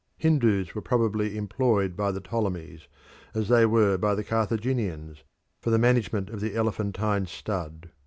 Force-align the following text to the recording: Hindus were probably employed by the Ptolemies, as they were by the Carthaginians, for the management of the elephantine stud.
Hindus 0.17 0.73
were 0.73 0.81
probably 0.81 1.37
employed 1.37 1.95
by 1.95 2.11
the 2.11 2.21
Ptolemies, 2.21 2.87
as 3.35 3.49
they 3.49 3.67
were 3.67 3.99
by 3.99 4.15
the 4.15 4.23
Carthaginians, 4.23 5.23
for 5.61 5.69
the 5.69 5.77
management 5.77 6.31
of 6.31 6.39
the 6.41 6.55
elephantine 6.55 7.27
stud. 7.27 7.91